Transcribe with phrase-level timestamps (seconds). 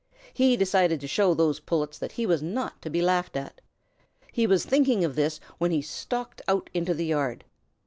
[0.33, 3.61] He decided to show those Pullets that he was not to be laughed at.
[4.31, 7.45] He was thinking of this when he stalked out into the yard.